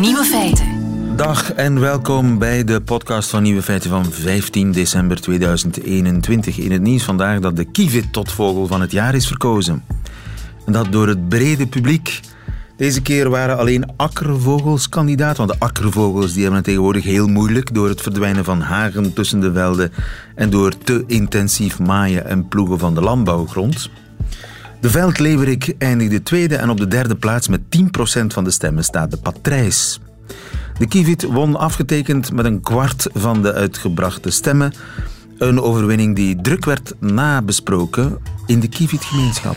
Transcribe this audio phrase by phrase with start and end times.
[0.00, 0.66] Nieuwe feiten.
[1.16, 6.58] Dag en welkom bij de podcast van Nieuwe Feiten van 15 december 2021.
[6.58, 9.84] In het nieuws vandaag dat de kievit tot vogel van het jaar is verkozen.
[10.66, 12.20] En dat door het brede publiek.
[12.76, 17.74] Deze keer waren alleen akkervogels kandidaat, want de akkervogels die hebben het tegenwoordig heel moeilijk
[17.74, 19.92] door het verdwijnen van hagen tussen de velden
[20.34, 23.90] en door te intensief maaien en ploegen van de landbouwgrond.
[24.80, 29.10] De veldleverik eindigde tweede en op de derde plaats met 10% van de stemmen staat
[29.10, 30.00] de patrijs.
[30.78, 34.72] De Kivit won afgetekend met een kwart van de uitgebrachte stemmen.
[35.38, 39.56] Een overwinning die druk werd nabesproken in de Kivit-gemeenschap.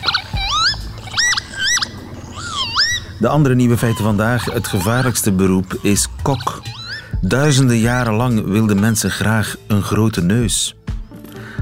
[3.20, 4.46] De andere nieuwe feiten vandaag.
[4.46, 6.62] Het gevaarlijkste beroep is kok.
[7.22, 10.76] Duizenden jaren lang wilden mensen graag een grote neus.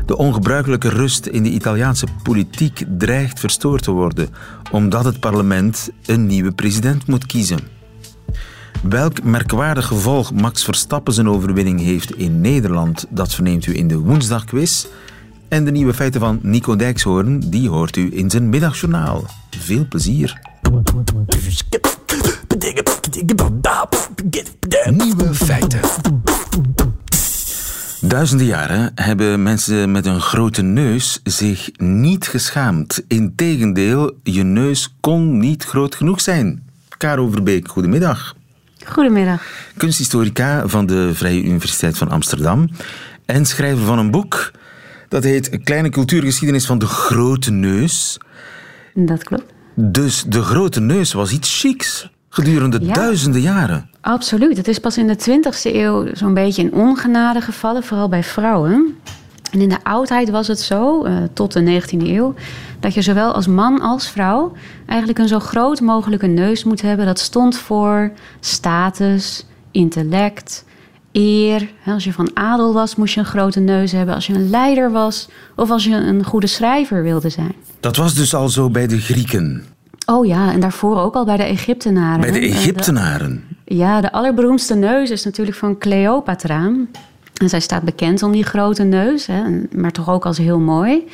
[0.08, 4.30] De ongebruikelijke rust in de Italiaanse politiek dreigt verstoord te worden,
[4.72, 7.60] omdat het parlement een nieuwe president moet kiezen.
[8.84, 13.98] Welk merkwaardig gevolg Max Verstappen zijn overwinning heeft in Nederland, dat verneemt u in de
[13.98, 14.86] woensdagquiz.
[15.48, 19.26] En de nieuwe feiten van Nico Dijkshoorn, die hoort u in zijn middagjournaal.
[19.50, 20.40] Veel plezier.
[24.90, 25.80] Nieuwe feiten.
[28.02, 33.04] Duizenden jaren hebben mensen met een grote neus zich niet geschaamd.
[33.08, 36.64] Integendeel, je neus kon niet groot genoeg zijn.
[36.98, 38.36] Caro Verbeek, goedemiddag.
[38.86, 39.44] Goedemiddag.
[39.78, 42.70] Kunsthistorica van de Vrije Universiteit van Amsterdam
[43.26, 44.52] en schrijver van een boek
[45.10, 48.18] dat heet Een kleine cultuurgeschiedenis van de grote neus.
[48.94, 49.54] Dat klopt.
[49.76, 52.10] Dus de grote neus was iets chics
[52.44, 52.94] gedurende Ja.
[52.94, 53.90] duizenden jaren.
[54.02, 54.58] Absoluut.
[54.58, 58.96] Het is pas in de 20e eeuw zo'n beetje in ongenade gevallen, vooral bij vrouwen.
[59.52, 62.34] En in de oudheid was het zo, eh, tot de 19e eeuw,
[62.80, 64.52] dat je zowel als man als vrouw
[64.86, 67.06] eigenlijk een zo groot mogelijke neus moet hebben.
[67.06, 70.66] Dat stond voor status, intellect,
[71.12, 71.70] eer.
[71.86, 74.16] Als je van adel was, moest je een grote neus hebben.
[74.16, 77.54] Als je een leider was of als je een goede schrijver wilde zijn.
[77.80, 79.64] Dat was dus al zo bij de Grieken,
[80.10, 82.22] Oh ja, en daarvoor ook al bij de Egyptenaren.
[82.22, 82.40] bij de.
[82.40, 83.44] Eh, Egyptenaren.
[83.66, 86.72] Ja, de allerberoemdste neus is natuurlijk van Cleopatra.
[87.34, 89.42] En zij staat bekend om die grote neus, hè,
[89.76, 91.08] maar toch ook als heel mooi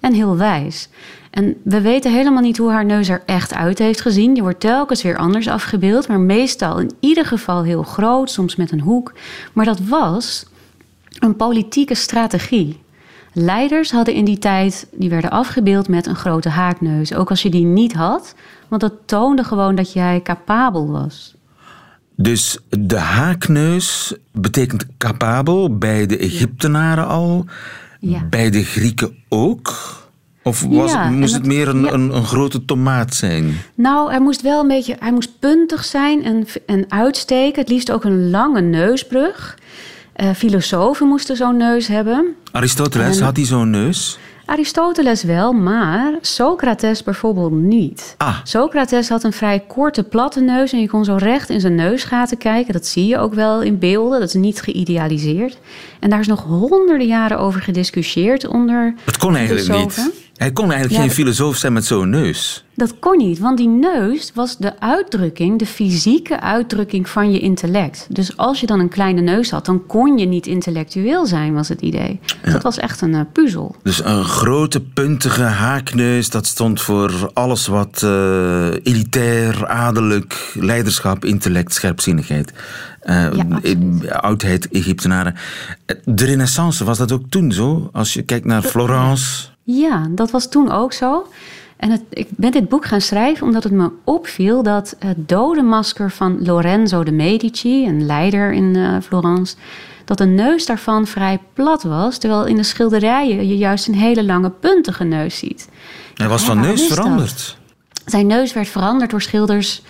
[0.00, 0.88] en heel wijs.
[1.30, 4.34] En we weten helemaal niet hoe haar neus er echt uit heeft gezien.
[4.34, 8.72] Die wordt telkens weer anders afgebeeld, maar meestal in ieder geval heel groot, soms met
[8.72, 9.12] een hoek.
[9.52, 10.46] Maar dat was
[11.18, 12.80] een politieke strategie.
[13.32, 17.14] Leiders hadden in die tijd, die werden afgebeeld met een grote haakneus.
[17.14, 18.34] Ook als je die niet had,
[18.68, 21.34] want dat toonde gewoon dat jij capabel was.
[22.16, 27.44] Dus de haakneus betekent capabel bij de Egyptenaren al,
[28.00, 28.24] Ja.
[28.30, 29.98] bij de Grieken ook?
[30.42, 31.92] Of was, Ja, moest dat- het meer een, ja.
[31.92, 33.54] een, een grote tomaat zijn?
[33.74, 37.60] Nou, hij moest wel een beetje, hij moest puntig zijn en, en uitsteken.
[37.60, 39.58] Het liefst ook een lange neusbrug.
[40.12, 42.34] Eh, filosofen moesten zo'n neus hebben.
[42.52, 44.18] Aristoteles, En- had hij zo'n neus?
[44.44, 48.14] Aristoteles wel, maar Socrates bijvoorbeeld niet.
[48.16, 48.36] Ah.
[48.44, 52.38] Socrates had een vrij korte, platte neus en je kon zo recht in zijn neusgaten
[52.38, 52.72] kijken.
[52.72, 55.58] Dat zie je ook wel in beelden, dat is niet geïdealiseerd.
[56.00, 60.19] En daar is nog honderden jaren over gediscussieerd onder Het kon eigenlijk niet.
[60.40, 62.64] Hij kon eigenlijk Ja, geen filosoof zijn met zo'n neus.
[62.74, 68.06] Dat kon niet, want die neus was de uitdrukking, de fysieke uitdrukking van je intellect.
[68.08, 71.68] Dus als je dan een kleine neus had, dan kon je niet intellectueel zijn, was
[71.68, 72.20] het idee.
[72.42, 73.76] Dat was echt een eh, puzzel.
[73.82, 81.74] Dus een grote, puntige haakneus, dat stond voor alles wat eh, elitair, adellijk, leiderschap, intellect,
[81.74, 82.52] scherpzinnigheid.
[83.62, 85.34] in- oudheid, Egyptenaren.
[86.04, 87.88] De renaissance, was dat ook toen zo?
[87.92, 89.48] Als je kijkt naar Florence.
[89.78, 91.26] Ja, dat was toen ook zo.
[91.76, 96.10] En het, ik ben dit boek gaan schrijven omdat het me opviel dat het dodenmasker
[96.10, 99.56] van Lorenzo de Medici, een leider in eh, Florence,
[100.04, 104.24] dat de neus daarvan vrij plat was, terwijl in de schilderijen je juist een hele
[104.24, 105.68] lange puntige neus ziet.
[106.14, 106.98] Hij was Ja, van neus dat?
[106.98, 107.58] veranderd.
[108.04, 109.82] Zijn neus werd veranderd door schilders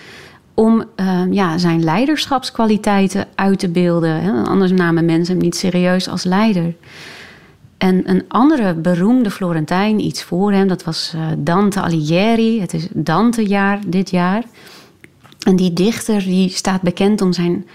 [0.53, 4.21] om eh, ja, zijn leiderschapskwaliteiten uit te beelden.
[4.21, 4.31] Hè.
[4.43, 6.73] Anders namen mensen hem niet serieus als leider.
[7.81, 12.61] En een andere beroemde Florentijn, iets voor hem, dat was eh, Dante Alighieri.
[12.61, 14.43] Het is Dante-jaar dit jaar.
[15.39, 17.67] En die dichter die staat bekend om zijn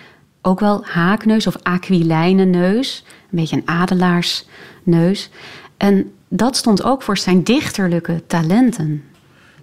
[0.43, 3.05] ook wel haakneus of aquilijnen neus.
[3.07, 5.31] Een beetje een adelaarsneus.
[5.77, 9.03] En dat stond ook voor zijn dichterlijke talenten.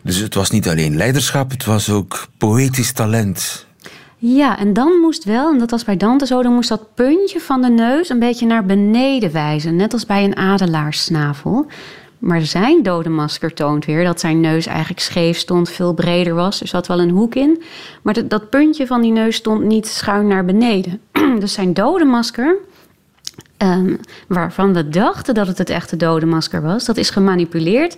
[0.01, 3.65] Dus het was niet alleen leiderschap, het was ook poëtisch talent.
[4.25, 7.39] Ja, en dan moest wel, en dat was bij Dante zo, dan moest dat puntje
[7.39, 9.75] van de neus een beetje naar beneden wijzen.
[9.75, 11.65] Net als bij een adelaarssnavel.
[12.19, 16.61] Maar zijn dodenmasker toont weer dat zijn neus eigenlijk scheef stond, veel breder was.
[16.61, 17.61] Er zat wel een hoek in.
[18.01, 21.01] Maar dat, dat puntje van die neus stond niet schuin naar beneden.
[21.39, 22.57] dus zijn dodenmasker,
[23.57, 27.97] um, waarvan we dachten dat het het echte dodenmasker was, dat is gemanipuleerd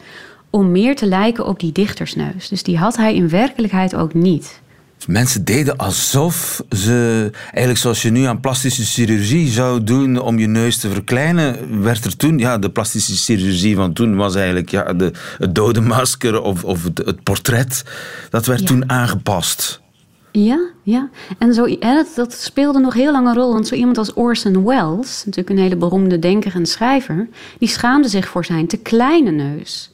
[0.50, 2.50] om meer te lijken op die dichtersneus.
[2.50, 4.63] Dus die had hij in werkelijkheid ook niet.
[5.07, 10.48] Mensen deden alsof ze, eigenlijk zoals je nu aan plastische chirurgie zou doen om je
[10.48, 14.94] neus te verkleinen, werd er toen, ja, de plastische chirurgie van toen was eigenlijk ja,
[14.94, 17.84] de, het dode masker of, of het, het portret,
[18.30, 19.84] dat werd toen aangepast.
[20.31, 21.10] Ja, ja.
[21.38, 23.54] En zo, dat, dat, speelde nog heel lang een rol.
[23.54, 27.28] Want zo iemand als Orson Welles, natuurlijk een hele beroemde denker en schrijver,
[27.60, 29.92] die schaamde zich voor zijn te kleine neus.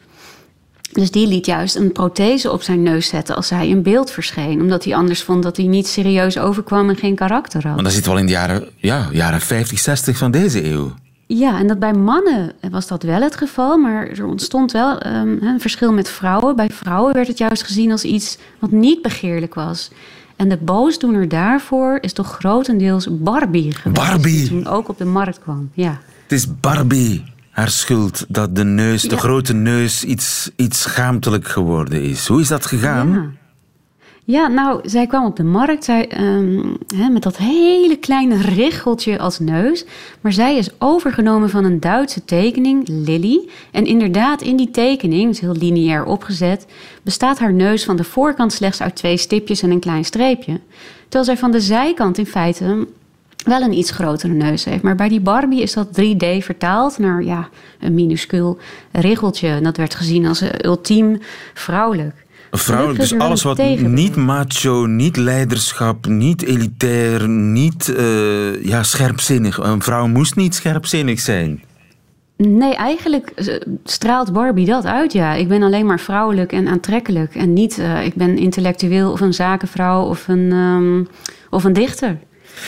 [0.91, 4.61] Dus die liet juist een prothese op zijn neus zetten als hij in beeld verscheen.
[4.61, 7.75] Omdat hij anders vond dat hij niet serieus overkwam en geen karakter had.
[7.75, 10.93] Maar dat zit wel in de jaren, ja, jaren 50, 60 van deze eeuw.
[11.27, 15.37] Ja, en dat bij mannen was dat wel het geval, maar er ontstond wel um,
[15.41, 16.55] een verschil met vrouwen.
[16.55, 19.91] Bij vrouwen werd het juist gezien als iets wat niet begeerlijk was.
[20.35, 24.01] En de boosdoener daarvoor is toch grotendeels Barbie geweest.
[24.01, 24.39] Barbie!
[24.39, 26.01] Die toen ook op de markt kwam, ja.
[26.23, 32.03] Het is Barbie haar schuld dat de neus, de grote neus, iets, iets schaamtelijk geworden
[32.03, 32.27] is.
[32.27, 33.11] Hoe is dat gegaan?
[33.11, 33.39] Ja.
[34.23, 39.19] Ja, nou, zij kwam op de markt zij, um, hè, met dat hele kleine richeltje
[39.19, 39.85] als neus.
[40.21, 43.49] Maar zij is overgenomen van een Duitse tekening, Lily.
[43.71, 46.65] En inderdaad, in die tekening, is heel lineair opgezet,
[47.01, 50.59] bestaat haar neus van de voorkant slechts uit twee stipjes en een klein streepje.
[51.01, 52.87] Terwijl zij van de zijkant in feite
[53.43, 54.83] wel een iets grotere neus heeft.
[54.83, 57.49] Maar bij die Barbie is dat 3D vertaald naar ja,
[57.79, 58.57] een minuscuul
[58.91, 59.47] regeltje.
[59.47, 61.19] En dat werd gezien als ultiem
[61.53, 62.25] vrouwelijk.
[62.51, 69.57] Vrouwelijk, dus alles wat niet macho, niet leiderschap, niet elitair, niet uh, ja, scherpzinnig.
[69.57, 71.63] Een vrouw moest niet scherpzinnig zijn.
[72.37, 75.33] Nee, eigenlijk eh, straalt Barbie dat uit, ja.
[75.33, 77.35] Ik ben alleen maar vrouwelijk en aantrekkelijk.
[77.35, 81.07] En niet, uh, ik ben intellectueel of een zakenvrouw of een, um,
[81.49, 82.17] of een dichter.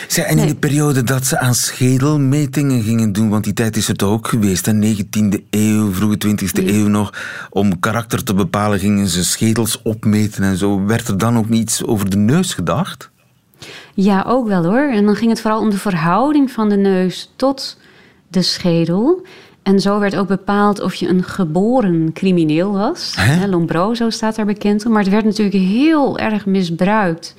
[0.07, 3.87] Zij, en in de periode dat ze aan schedelmetingen gingen doen, want die tijd is
[3.87, 7.13] het ook geweest, de 19e eeuw, vroege 20e eeuw nog,
[7.49, 10.85] om karakter te bepalen gingen ze schedels opmeten en zo.
[10.85, 13.11] Werd er dan ook niets over de neus gedacht?
[13.93, 14.89] Ja, ook wel hoor.
[14.91, 17.77] En dan ging het vooral om de verhouding van de neus tot
[18.27, 19.25] de schedel.
[19.63, 23.15] En zo werd ook bepaald of je een geboren crimineel was.
[23.47, 24.91] Lombroso staat daar bekend om.
[24.91, 27.35] Maar het werd natuurlijk heel erg misbruikt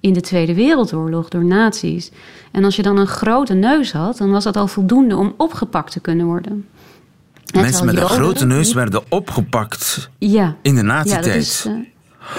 [0.00, 2.10] in de Tweede Wereldoorlog door nazi's.
[2.52, 5.92] En als je dan een grote neus had, dan was dat al voldoende om opgepakt
[5.92, 6.66] te kunnen worden.
[7.54, 10.56] Mensen met een grote neus werden opgepakt ja.
[10.62, 11.64] in de nazi-tijd.
[11.64, 11.76] Ja,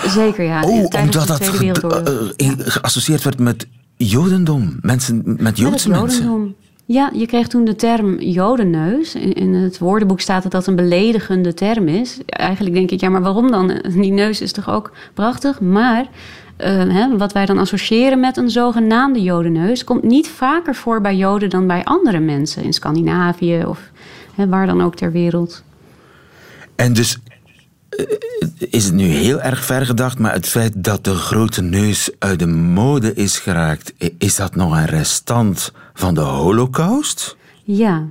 [0.05, 0.63] uh, zeker, ja.
[0.63, 4.77] Oh, omdat dat ge uh, geassocieerd werd met Jodendom.
[4.81, 6.23] Mensen met Joodse met mensen.
[6.23, 6.55] Jodendom.
[6.91, 9.15] Ja, je kreeg toen de term jodenneus.
[9.15, 12.17] In, in, het woordenboek staat dat dat een beledigende term is.
[12.25, 13.67] Eigenlijk denk ik, ja, maar waarom dan?
[14.01, 15.61] Die neus is toch ook prachtig?
[15.61, 21.01] Maar uh, hè, wat wij dan associëren met een zogenaamde jodenneus, komt niet vaker voor
[21.01, 23.91] bij joden dan bij andere mensen in Scandinavië of
[24.35, 25.63] hè, waar dan ook ter wereld.
[26.75, 27.28] En dus eh,
[28.69, 32.39] is het nu heel erg ver gedacht, maar het feit dat de grote neus uit
[32.39, 37.37] de mode is geraakt, is dat nog een restant van de Holocaust?
[37.63, 38.05] Ja,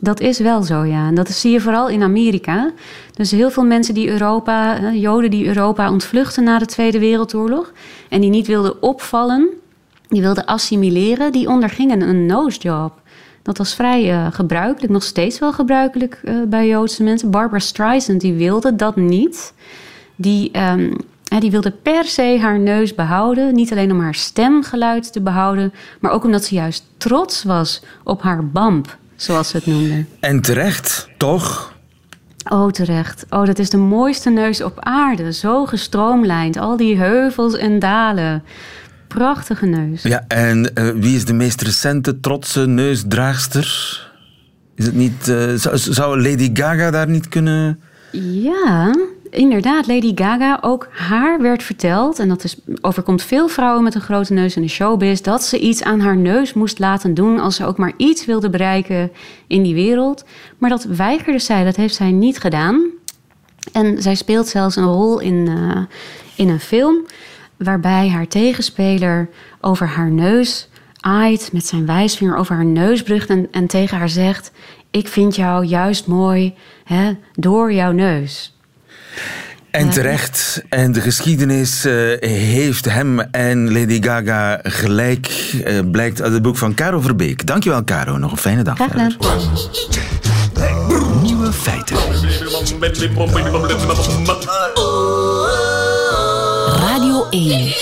[0.00, 1.06] dat is wel zo, ja.
[1.06, 2.72] En dat zie je vooral in Amerika.
[3.14, 7.72] Dus heel veel mensen die Europa, Joden die Europa ontvluchten na de Tweede Wereldoorlog
[8.08, 9.48] en die niet wilden opvallen,
[10.08, 12.99] die wilden assimileren, die ondergingen een nosejob.
[13.42, 17.30] Dat was vrij uh, gebruikelijk, nog steeds wel gebruikelijk uh, bij Joodse mensen.
[17.30, 19.52] Barbara Streisand die wilde dat niet.
[20.16, 20.96] Die, um,
[21.38, 23.54] die wilde per se haar neus behouden.
[23.54, 28.22] Niet alleen om haar stemgeluid te behouden, maar ook omdat ze juist trots was op
[28.22, 30.08] haar bamp zoals ze het noemden.
[30.20, 31.72] En terecht, toch?
[32.48, 33.26] Oh, terecht.
[33.30, 35.32] Oh, dat is de mooiste neus op aarde.
[35.32, 36.58] Zo gestroomlijnd.
[36.58, 38.42] Al die heuvels en dalen.
[39.14, 40.02] Prachtige neus.
[40.02, 43.64] Ja, en uh, wie is de meest recente trotse neusdraagster?
[44.74, 45.28] Is het niet...
[45.28, 47.80] Uh, zou, zou Lady Gaga daar niet kunnen...
[48.42, 48.94] Ja,
[49.30, 54.00] inderdaad, Lady Gaga, ook haar werd verteld, en dat is, overkomt veel vrouwen met een
[54.00, 57.56] grote neus in de showbiz, dat ze iets aan haar neus moest laten doen als
[57.56, 59.10] ze ook maar iets wilde bereiken
[59.46, 60.24] in die wereld.
[60.58, 62.84] Maar dat weigerde zij, dat heeft zij niet gedaan.
[63.72, 65.78] En zij speelt zelfs een rol in, uh,
[66.34, 67.06] in een film
[67.64, 69.28] waarbij haar tegenspeler
[69.60, 70.68] over haar neus
[71.00, 74.50] aait met zijn wijsvinger over haar neus brugt en, en tegen haar zegt:
[74.90, 78.58] Ik vind jou juist mooi hè, door jouw neus.
[79.70, 80.62] En terecht.
[80.68, 85.52] En de geschiedenis uh, heeft hem en Lady Gaga gelijk.
[85.66, 87.46] Uh, blijkt uit het boek van Caro Verbeek.
[87.46, 88.16] Dankjewel, Caro.
[88.16, 88.74] Nog een fijne dag.
[88.74, 89.16] Graag gedaan.
[91.22, 91.96] Nieuwe feiten.
[97.30, 97.72] Radio 1.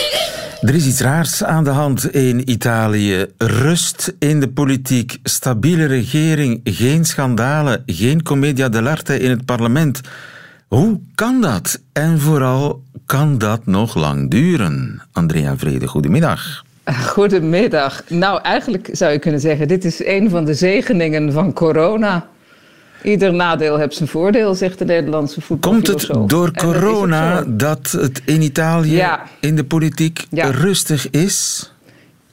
[0.60, 3.26] Er is iets raars aan de hand in Italië.
[3.36, 10.00] Rust in de politiek, stabiele regering, geen schandalen, geen commedia dell'arte in het parlement.
[10.66, 11.80] Hoe kan dat?
[11.92, 15.02] En vooral, kan dat nog lang duren?
[15.12, 16.64] Andrea Vrede, goedemiddag.
[17.06, 18.02] Goedemiddag.
[18.08, 22.28] Nou, eigenlijk zou je kunnen zeggen, dit is een van de zegeningen van corona.
[23.02, 25.70] Ieder nadeel heeft zijn voordeel, zegt de Nederlandse voetbal.
[25.70, 29.06] Komt het door corona dat het in Italië
[29.40, 31.70] in de politiek rustig is?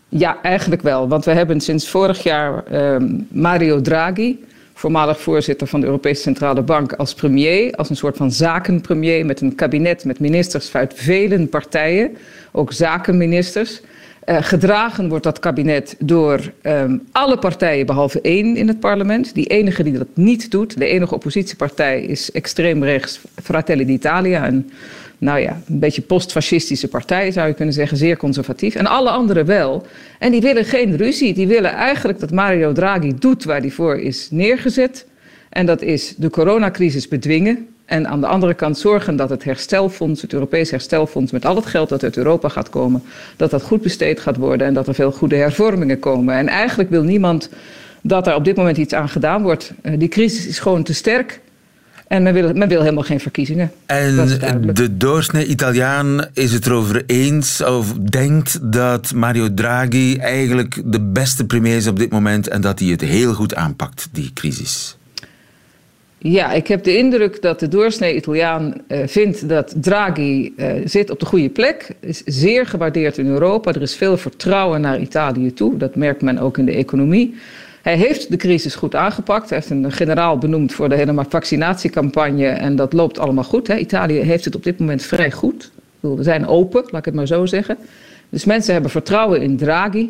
[0.09, 1.07] Ja, eigenlijk wel.
[1.07, 4.43] Want we hebben sinds vorig jaar ehm, Mario Draghi,
[4.73, 7.75] voormalig voorzitter van de Europese Centrale Bank, als premier.
[7.75, 12.17] Als een soort van zakenpremier met een kabinet met ministers uit vele partijen.
[12.51, 13.81] Ook zakenministers.
[14.25, 19.33] Uh, gedragen wordt dat kabinet door um, alle partijen behalve één in het parlement.
[19.33, 24.47] Die enige die dat niet doet, de enige oppositiepartij, is extreem rechts Fratelli d'Italia.
[24.47, 24.71] Een,
[25.17, 28.75] nou ja, een beetje postfascistische partij zou je kunnen zeggen, zeer conservatief.
[28.75, 29.85] En alle anderen wel.
[30.19, 31.33] En die willen geen ruzie.
[31.33, 35.05] Die willen eigenlijk dat Mario Draghi doet waar hij voor is neergezet.
[35.49, 37.67] En dat is de coronacrisis bedwingen.
[37.85, 41.65] En aan de andere kant zorgen dat het herstelfonds, het Europees herstelfonds, met al het
[41.65, 43.03] geld dat uit Europa gaat komen,
[43.35, 46.35] dat dat goed besteed gaat worden en dat er veel goede hervormingen komen.
[46.35, 47.49] En eigenlijk wil niemand
[48.01, 49.73] dat er op dit moment iets aan gedaan wordt.
[49.81, 51.39] Eh, die crisis is gewoon te sterk.
[52.07, 53.71] En men wil, men wil helemaal geen verkiezingen.
[53.85, 54.15] En
[54.73, 61.45] de doorsnee Italiaan is het erover eens of denkt dat Mario Draghi eigenlijk de beste
[61.45, 64.97] premier is op dit moment en dat hij het heel goed aanpakt, die crisis?
[66.27, 71.09] Ja, ik heb de indruk dat de doorsnee Italiaan uh, vindt dat Draghi uh, zit
[71.09, 71.95] op de goede plek.
[71.99, 73.73] Is zeer gewaardeerd in Europa.
[73.73, 75.77] Er is veel vertrouwen naar Italië toe.
[75.77, 77.35] Dat merkt men ook in de economie.
[77.81, 79.49] Hij heeft de crisis goed aangepakt.
[79.49, 82.47] Hij heeft een generaal benoemd voor de hele vaccinatiecampagne.
[82.47, 83.67] En dat loopt allemaal goed.
[83.67, 83.77] Hè.
[83.77, 85.71] Italië heeft het op dit moment vrij goed.
[85.99, 87.77] We zijn open, laat ik het maar zo zeggen.
[88.29, 90.09] Dus mensen hebben vertrouwen in Draghi.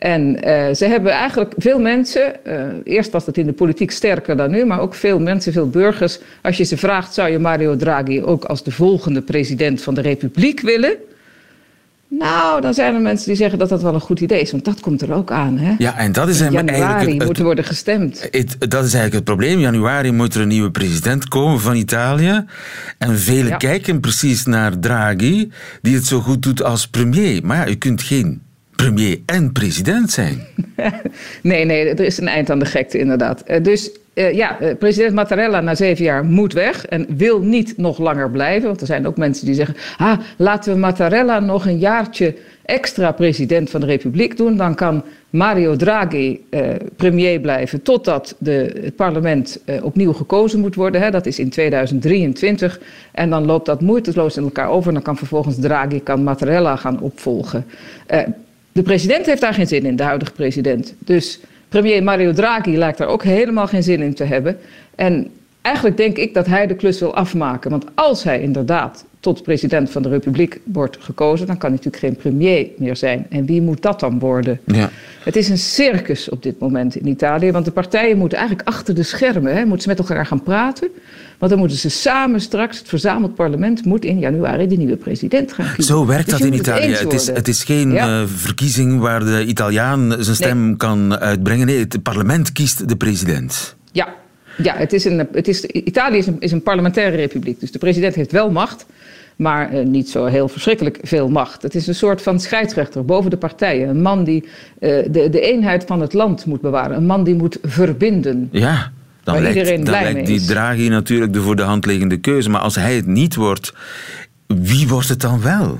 [0.00, 2.54] En uh, ze hebben eigenlijk veel mensen, uh,
[2.84, 6.18] eerst was het in de politiek sterker dan nu, maar ook veel mensen, veel burgers.
[6.42, 10.00] Als je ze vraagt, zou je Mario Draghi ook als de volgende president van de
[10.00, 10.96] Republiek willen?
[12.08, 14.64] Nou, dan zijn er mensen die zeggen dat dat wel een goed idee is, want
[14.64, 15.58] dat komt er ook aan.
[15.58, 15.74] Hè?
[15.78, 18.28] Ja, en dat is in januari eigenlijk het, moet er worden gestemd.
[18.30, 19.52] Het, dat is eigenlijk het probleem.
[19.52, 22.44] In januari moet er een nieuwe president komen van Italië.
[22.98, 23.56] En velen ja.
[23.56, 25.50] kijken precies naar Draghi,
[25.82, 27.44] die het zo goed doet als premier.
[27.44, 28.42] Maar ja, u kunt geen
[28.82, 30.46] premier en president zijn.
[31.42, 33.42] nee, nee, er is een eind aan de gekte inderdaad.
[33.46, 37.76] Uh, dus uh, ja, uh, president Mattarella na zeven jaar moet weg en wil niet
[37.76, 38.68] nog langer blijven.
[38.68, 43.12] Want er zijn ook mensen die zeggen, ah, laten we Mattarella nog een jaartje extra
[43.12, 44.56] president van de Republiek doen.
[44.56, 46.40] Dan kan Mario Draghi
[46.96, 51.00] premier blijven totdat de, het parlement opnieuw gekozen moet worden.
[51.00, 51.10] Hè.
[51.10, 52.80] Dat is in 2023.
[53.12, 54.88] En dan loopt dat moeiteloos in elkaar over.
[54.88, 57.64] En dan kan vervolgens Draghi kan Mattarella gaan opvolgen.
[58.72, 60.94] De president heeft daar geen zin in, de huidige president.
[60.98, 64.58] Dus premier Mario Draghi lijkt daar ook helemaal geen zin in te hebben.
[64.94, 65.30] En
[65.62, 67.70] eigenlijk denk ik dat hij de klus wil afmaken.
[67.70, 72.04] Want als hij inderdaad tot president van de Republiek wordt gekozen, dan kan hij natuurlijk
[72.04, 73.26] geen premier meer zijn.
[73.30, 74.60] En wie moet dat dan worden?
[74.64, 74.90] Ja.
[75.24, 78.94] Het is een circus op dit moment in Italië, want de partijen moeten eigenlijk achter
[78.94, 80.88] de schermen, hè, moeten ze met elkaar gaan praten.
[81.38, 85.52] Want dan moeten ze samen straks, het verzameld parlement moet in januari de nieuwe president
[85.52, 85.94] gaan kiezen.
[85.94, 86.92] Zo werkt dus dat in Italië.
[86.92, 88.20] Het, is, het is geen ja.
[88.20, 90.76] uh, verkiezing waar de Italiaan zijn stem nee.
[90.76, 91.66] kan uitbrengen.
[91.66, 93.78] Nee, het parlement kiest de president.
[94.62, 97.60] Ja, het is een, het is, Italië is een, is een parlementaire republiek.
[97.60, 98.86] Dus de president heeft wel macht
[99.40, 101.62] maar uh, niet zo heel verschrikkelijk veel macht.
[101.62, 103.88] Het is een soort van scheidsrechter boven de partijen.
[103.88, 104.48] Een man die uh,
[105.10, 106.96] de, de eenheid van het land moet bewaren.
[106.96, 108.48] Een man die moet verbinden.
[108.52, 112.50] Ja, dan lijkt, dan lijkt die Draghi natuurlijk de voor de hand liggende keuze.
[112.50, 113.74] Maar als hij het niet wordt,
[114.46, 115.78] wie wordt het dan wel?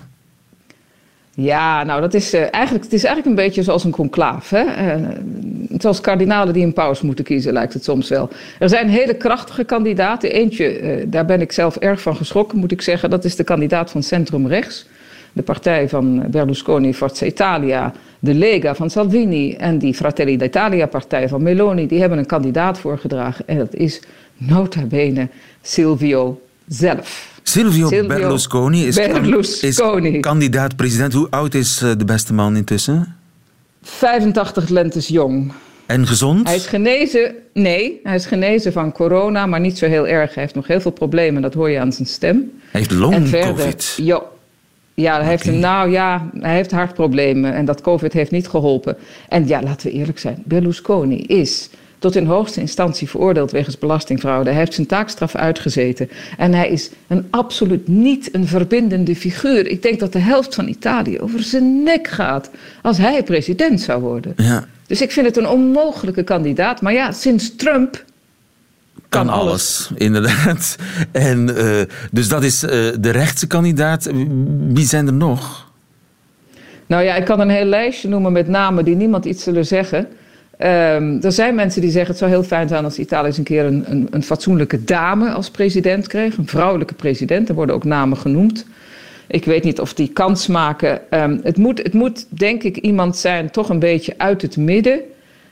[1.35, 4.51] Ja, nou, dat is, uh, eigenlijk, het is eigenlijk een beetje zoals een conclaaf.
[4.51, 4.97] Hè?
[4.97, 5.09] Uh,
[5.79, 8.29] zoals kardinalen die een paus moeten kiezen, lijkt het soms wel.
[8.59, 10.33] Er zijn hele krachtige kandidaten.
[10.33, 13.11] Eentje, uh, daar ben ik zelf erg van geschrokken, moet ik zeggen.
[13.11, 14.87] Dat is de kandidaat van Centrum Rechts.
[15.33, 21.43] De partij van Berlusconi, Forza Italia, de Lega van Salvini en die Fratelli d'Italia-partij van
[21.43, 21.87] Meloni.
[21.87, 23.49] Die hebben een kandidaat voorgedragen.
[23.49, 24.03] En dat is
[24.37, 25.29] nota bene
[25.63, 26.41] Silvio
[26.71, 27.39] zelf.
[27.43, 30.09] Silvio, Silvio Berlusconi is, Berlusconi.
[30.09, 31.13] is kandidaat-president.
[31.13, 33.17] Hoe oud is de beste man intussen?
[33.83, 35.53] 85 lentes jong.
[35.87, 36.47] En gezond?
[36.47, 40.35] Hij is genezen, nee, hij is genezen van corona, maar niet zo heel erg.
[40.35, 42.37] Hij heeft nog heel veel problemen, dat hoor je aan zijn stem.
[42.71, 43.95] Hij heeft long-covid?
[43.97, 44.23] Ja,
[44.95, 48.97] ja, hij heeft, nou ja, hij heeft hartproblemen en dat covid heeft niet geholpen.
[49.29, 54.51] En ja, laten we eerlijk zijn, Berlusconi is tot in hoogste instantie veroordeeld wegens belastingfraude.
[54.51, 56.11] Hij heeft zijn taakstraf uitgezeten.
[56.37, 59.67] En hij is een absoluut niet een verbindende figuur.
[59.67, 62.51] Ik denk dat de helft van Italië over zijn nek gaat
[62.83, 64.33] als hij president zou worden.
[64.37, 64.65] Ja.
[64.87, 66.81] Dus ik vind het een onmogelijke kandidaat.
[66.81, 68.05] Maar ja, sinds Trump
[69.09, 69.91] kan alles.
[69.95, 70.77] inderdaad.
[71.13, 71.81] En, uh,
[72.11, 74.11] dus dat is uh, de rechtse kandidaat.
[74.69, 75.69] Wie zijn er nog?
[76.87, 80.09] Nou ja, ik kan een heel lijstje noemen met namen die niemand iets zullen zeggen.
[80.63, 83.45] Um, er zijn mensen die zeggen het zou heel fijn zijn als Italië eens een
[83.45, 86.37] keer een, een, een, fatsoenlijke dame als president kreeg.
[86.37, 87.49] Een vrouwelijke president.
[87.49, 88.67] Er worden ook namen genoemd.
[89.27, 91.01] Ik weet niet of die kans maken.
[91.11, 95.01] Um, het, moet, het moet denk ik iemand zijn, toch een beetje uit het midden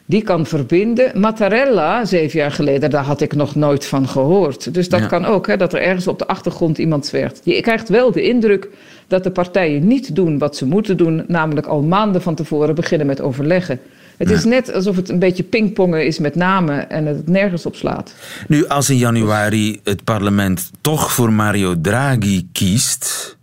[0.08, 1.20] die kan verbinden.
[1.20, 4.74] Mattarella, zeven jaar geleden, daar had ik nog nooit van gehoord.
[4.74, 7.40] Dus dat kan ook, hè, dat er ergens op de achtergrond iemand zwerft.
[7.44, 8.68] Je krijgt wel de indruk
[9.06, 13.06] dat de partijen niet doen wat ze moeten doen, namelijk al maanden van tevoren beginnen
[13.06, 13.80] met overleggen.
[14.18, 17.74] Het is net alsof het een beetje pingpongen is met namen en het nergens op
[17.74, 18.14] slaat.
[18.48, 23.36] Nu, als in januari het parlement toch voor Mario Draghi kiest,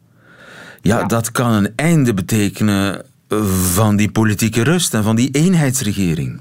[0.82, 1.04] ja.
[1.04, 3.02] dat kan een einde betekenen
[3.74, 6.40] van die politieke rust en van die eenheidsregering.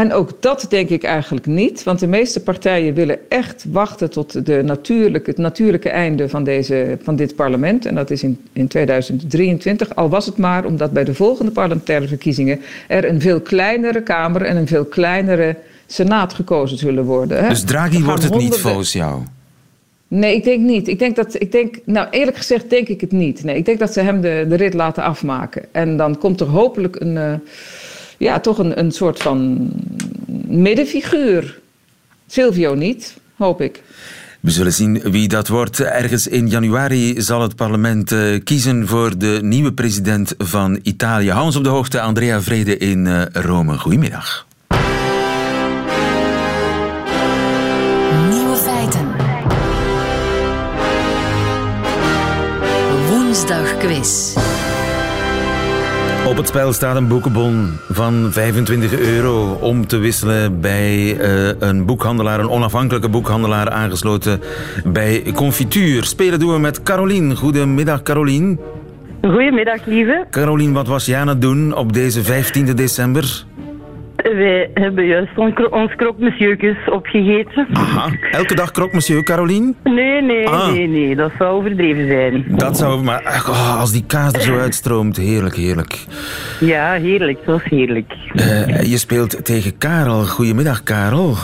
[0.00, 4.46] En ook dat denk ik eigenlijk niet, want de meeste partijen willen echt wachten tot
[4.46, 7.86] de natuurlijke, het natuurlijke einde van, deze, van dit parlement.
[7.86, 12.08] En dat is in, in 2023, al was het maar omdat bij de volgende parlementaire
[12.08, 17.42] verkiezingen er een veel kleinere Kamer en een veel kleinere Senaat gekozen zullen worden.
[17.42, 17.48] Hè?
[17.48, 19.22] Dus Draghi wordt het niet volgens jou?
[20.08, 20.88] Nee, ik denk niet.
[20.88, 23.44] Ik denk dat, ik denk, nou eerlijk gezegd denk ik het niet.
[23.44, 25.62] Nee, ik denk dat ze hem de, de rit laten afmaken.
[25.72, 27.16] En dan komt er hopelijk een...
[27.16, 27.32] Uh,
[28.20, 29.68] ja, toch een, een soort van
[30.46, 31.60] middenfiguur.
[32.26, 33.82] Silvio niet, hoop ik.
[34.40, 35.80] We zullen zien wie dat wordt.
[35.80, 41.30] Ergens in januari zal het parlement uh, kiezen voor de nieuwe president van Italië.
[41.30, 43.78] Hou ons op de hoogte, Andrea Vrede in uh, Rome.
[43.78, 44.46] Goedemiddag.
[48.28, 49.06] Nieuwe feiten.
[53.08, 54.34] Woensdag quiz.
[56.30, 61.86] Op het spel staat een boekenbon van 25 euro om te wisselen bij uh, een
[61.86, 64.40] boekhandelaar, een onafhankelijke boekhandelaar aangesloten
[64.84, 66.04] bij Confituur.
[66.04, 67.36] Spelen doen we met Carolien.
[67.36, 68.60] Goedemiddag, Carolien.
[69.22, 70.26] Goedemiddag, lieve.
[70.30, 73.44] Carolien, wat was jij aan het doen op deze 15 december?
[74.36, 75.38] Wij hebben juist
[75.70, 77.66] ons krokmessieukjes opgegeten.
[77.72, 79.76] Aha, elke dag krokmonsieur, Carolien?
[79.84, 80.72] Nee, nee, ah.
[80.72, 82.44] nee, nee, dat zou overdreven zijn.
[82.48, 86.04] Dat zou, maar oh, als die kaas er zo uitstroomt, heerlijk, heerlijk.
[86.60, 88.12] Ja, heerlijk, dat was heerlijk.
[88.34, 90.24] Uh, je speelt tegen Karel.
[90.26, 91.34] Goedemiddag, Karel.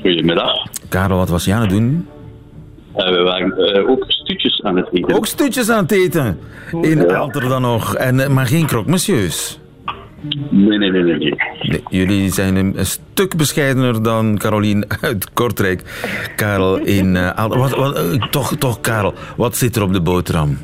[0.00, 0.66] Goedemiddag.
[0.88, 2.06] Karel, wat was jij aan het doen?
[2.96, 5.16] Uh, we waren uh, ook stutjes aan het eten.
[5.16, 6.38] Ook stutjes aan het eten?
[6.80, 7.14] In ja.
[7.14, 9.58] Alter dan nog, en, maar geen krokmessieurs?
[10.50, 11.34] Nee, nee, nee, nee.
[11.62, 11.82] nee.
[11.88, 15.82] jullie zijn een, stuk bescheidener dan Carolien uit Kortrijk.
[16.36, 17.14] Karel in...
[17.14, 20.58] Uh, wat, wat, uh, toch, toch, Karel, wat zit er op de boterham?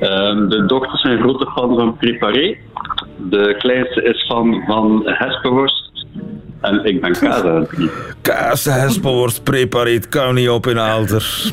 [0.00, 2.56] Um, de dochters zijn grote fan van Preparé.
[3.16, 5.90] De kleinste is fan van hespenworst.
[6.60, 7.90] En ik ben kaas aan het
[8.22, 11.52] Kaas, hespenworst, het kan niet op in Alter.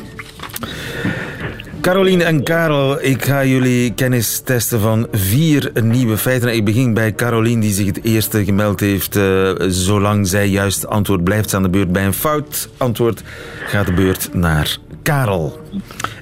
[1.84, 6.54] Caroline en Karel, ik ga jullie kennis testen van vier nieuwe feiten.
[6.54, 9.16] Ik begin bij Caroline, die zich het eerste gemeld heeft.
[9.16, 11.92] Uh, zolang zij juist antwoord blijft aan de beurt.
[11.92, 13.22] Bij een fout antwoord
[13.66, 15.60] gaat de beurt naar Karel.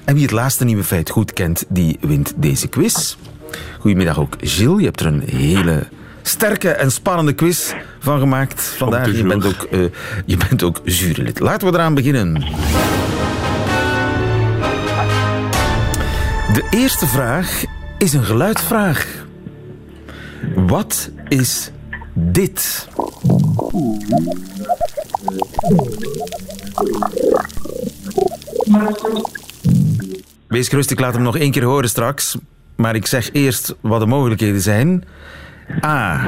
[0.03, 3.15] En wie het laatste nieuwe feit goed kent, die wint deze quiz.
[3.79, 4.79] Goedemiddag ook Gilles.
[4.79, 5.87] Je hebt er een hele
[6.21, 9.15] sterke en spannende quiz van gemaakt vandaag.
[9.15, 9.85] Je bent ook, uh,
[10.25, 11.39] je bent ook jurylid.
[11.39, 12.43] Laten we eraan beginnen.
[16.53, 17.63] De eerste vraag
[17.97, 19.25] is een geluidsvraag.
[20.55, 21.71] Wat is
[22.13, 22.87] dit?
[30.47, 32.37] Wees gerust, ik laat hem nog één keer horen straks.
[32.75, 35.03] Maar ik zeg eerst wat de mogelijkheden zijn.
[35.85, 36.27] A.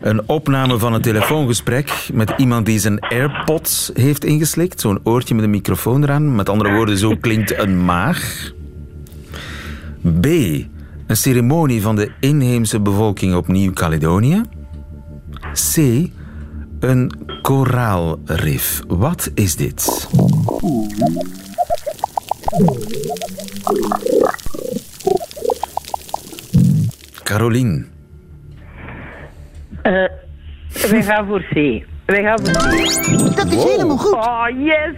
[0.00, 4.80] Een opname van een telefoongesprek met iemand die zijn AirPods heeft ingeslikt.
[4.80, 6.34] Zo'n oortje met een microfoon eraan.
[6.34, 8.54] Met andere woorden, zo klinkt een maag.
[10.20, 10.26] B.
[11.06, 14.42] Een ceremonie van de inheemse bevolking op Nieuw-Caledonië.
[15.52, 15.76] C.
[16.80, 17.10] Een
[17.42, 18.82] koraalrif.
[18.88, 20.08] Wat is dit?
[27.22, 27.86] Carolien.
[29.82, 30.08] Uh,
[30.90, 31.54] wij gaan voor C.
[32.06, 33.36] Wij gaan voor C.
[33.36, 34.14] Dat is helemaal goed.
[34.14, 34.94] Oh, yes.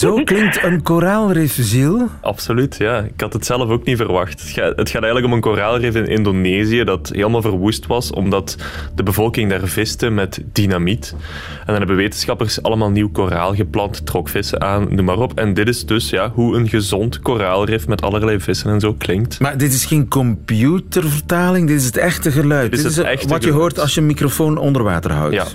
[0.00, 2.08] Zo klinkt een koraalrif, Gilles.
[2.20, 2.98] Absoluut, ja.
[2.98, 4.40] Ik had het zelf ook niet verwacht.
[4.40, 8.56] Het gaat, het gaat eigenlijk om een koraalrif in Indonesië dat helemaal verwoest was omdat
[8.94, 11.14] de bevolking daar viste met dynamiet.
[11.58, 15.38] En dan hebben wetenschappers allemaal nieuw koraal geplant, trok vissen aan, noem maar op.
[15.38, 19.40] En dit is dus ja, hoe een gezond koraalrif met allerlei vissen en zo klinkt.
[19.40, 22.70] Maar dit is geen computervertaling, dit is het echte geluid.
[22.70, 25.34] Dit is het echte wat je hoort als je een microfoon onder water houdt.
[25.34, 25.46] Ja.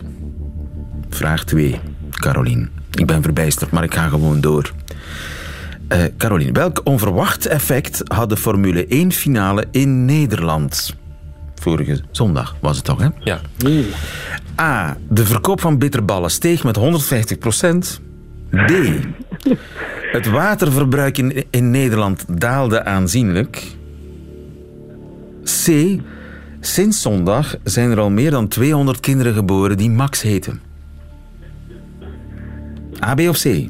[1.09, 2.67] Vraag 2, Caroline.
[2.97, 4.71] Ik ben verbijsterd, maar ik ga gewoon door.
[5.87, 10.95] Eh Caroline, welk onverwacht effect had de Formule 1 finale in Nederland?
[11.55, 13.07] Vorige zondag was het toch, hè?
[13.19, 13.41] Ja.
[14.59, 14.97] A.
[15.09, 18.01] De verkoop van bitterballen steeg met 150%
[18.49, 18.71] B.
[20.11, 23.75] Het waterverbruik in, in Nederland daalde aanzienlijk.
[25.43, 25.71] C.
[26.59, 30.61] Sinds zondag zijn er al meer dan 200 kinderen geboren die Max heten.
[33.03, 33.69] A, B of C?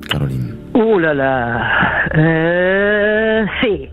[0.00, 0.54] Caroline.
[0.74, 1.60] Oeh la la.
[2.08, 3.88] Eh, C.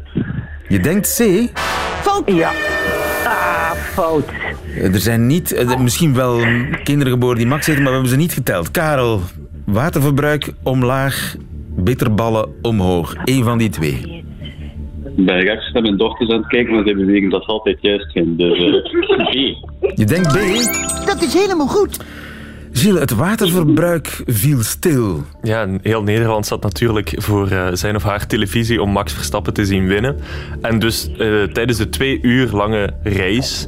[0.68, 1.50] Je denkt C?
[2.02, 2.24] Fout.
[2.26, 2.52] Ja.
[3.26, 4.26] Ah, fout.
[4.82, 6.40] Er zijn niet, eh, misschien wel
[6.84, 8.72] kinderen geboren die Max heten, maar we hebben ze niet geteld.
[8.72, 9.22] Karel,
[9.66, 11.36] waterverbruik omlaag,
[11.76, 13.16] bitterballen omhoog.
[13.24, 14.24] Eén van die twee.
[15.16, 18.12] Bij rechts naar mijn dochters aan het kijken, maar zij bewegen dat ze altijd juist
[18.12, 18.38] zijn.
[18.38, 19.34] Dus eh, B.
[19.96, 20.38] Je denkt B?
[21.06, 22.00] Dat is helemaal goed.
[22.78, 25.24] Gilles, het waterverbruik viel stil.
[25.42, 29.54] Ja, en heel Nederland zat natuurlijk voor eh, zijn of haar televisie om Max Verstappen
[29.54, 30.20] te zien winnen.
[30.62, 33.68] En dus eh, tijdens de twee uur lange race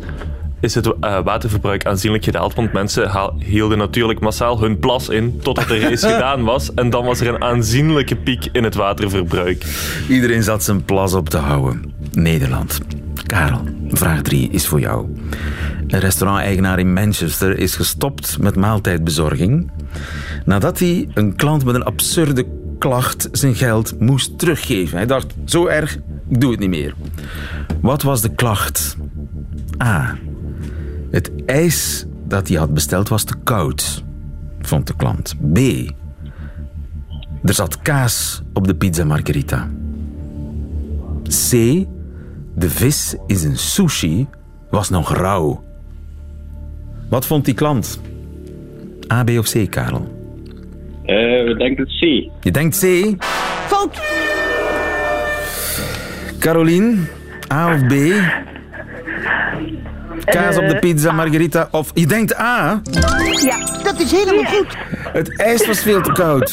[0.60, 2.54] is het eh, waterverbruik aanzienlijk gedaald.
[2.54, 6.74] Want mensen hielden natuurlijk massaal hun plas in totdat de race gedaan was.
[6.74, 9.66] En dan was er een aanzienlijke piek in het waterverbruik.
[10.10, 11.94] Iedereen zat zijn plas op te houden.
[12.12, 12.80] Nederland.
[13.26, 15.08] Karel, vraag 3 is voor jou.
[15.90, 19.72] Een restauranteigenaar in Manchester is gestopt met maaltijdbezorging
[20.46, 22.46] nadat hij een klant met een absurde
[22.78, 24.98] klacht zijn geld moest teruggeven.
[24.98, 25.98] Hij dacht, zo erg,
[26.28, 26.94] ik doe het niet meer.
[27.82, 28.98] Wat was de klacht?
[29.84, 30.18] A.
[31.12, 34.04] Het ijs dat hij had besteld was te koud,
[34.62, 35.36] vond de klant.
[35.54, 35.58] B.
[37.44, 39.70] Er zat kaas op de pizza margherita.
[41.24, 41.52] C.
[42.56, 44.28] De vis in zijn sushi
[44.70, 45.68] was nog rauw.
[47.10, 48.00] Wat vond die klant?
[49.14, 50.08] A, B of C, Karel?
[51.06, 52.30] Eh, we denken C.
[52.40, 53.16] Je denkt C?
[53.68, 54.02] Fout.
[56.40, 56.98] Caroline,
[57.52, 57.94] A of B?
[60.26, 61.92] Kaas op de pizza margherita of...
[61.94, 62.82] Je denkt A?
[63.84, 64.78] Dat is helemaal goed.
[65.14, 66.52] Het ijs was veel te koud.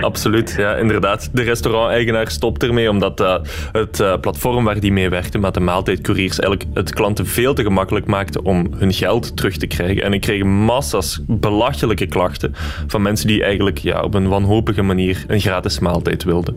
[0.00, 1.28] Absoluut, ja, inderdaad.
[1.32, 3.36] De restauranteigenaar stopt ermee omdat eh,
[3.72, 7.62] het eh, platform waar die mee werkte, met de maaltijdcouriers, eigenlijk het klanten veel te
[7.62, 10.02] gemakkelijk maakte om hun geld terug te krijgen.
[10.02, 12.54] En ik kreeg massa's belachelijke klachten
[12.86, 16.56] van mensen die eigenlijk ja, op een wanhopige manier een gratis maaltijd wilden.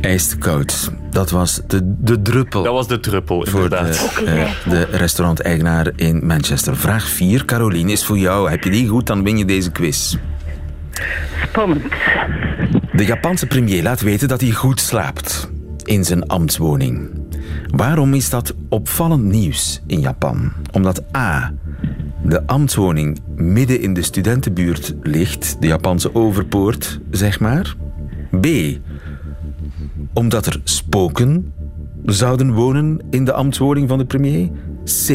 [0.00, 0.90] Ijs te koud.
[1.10, 2.62] Dat was de, de druppel.
[2.62, 4.12] Dat was de druppel, voor inderdaad.
[4.18, 6.76] de, eh, de restauranteigenaar in Manchester.
[6.76, 8.50] Vraag 4, Caroline, is voor jou.
[8.50, 10.16] Heb je die goed, dan win je deze quiz.
[12.92, 15.50] De Japanse premier laat weten dat hij goed slaapt
[15.84, 17.10] in zijn ambtswoning.
[17.66, 20.52] Waarom is dat opvallend nieuws in Japan?
[20.72, 21.52] Omdat A.
[22.22, 27.74] De ambtswoning midden in de studentenbuurt ligt, de Japanse overpoort, zeg maar.
[28.40, 28.46] B.
[30.12, 31.52] Omdat er spoken
[32.04, 34.50] zouden wonen in de ambtswoning van de premier.
[34.84, 35.08] C.